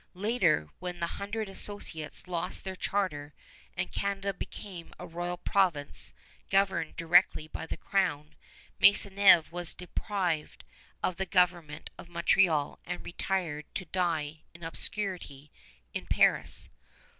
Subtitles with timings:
[0.17, 3.35] Later, when the Hundred Associates lost their charter
[3.77, 6.11] and Canada became a Royal Province
[6.49, 8.33] governed directly by the Crown,
[8.79, 10.63] Maisonneuve was deprived
[11.03, 15.51] of the government of Montreal and retired to die in obscurity
[15.93, 16.71] in Paris.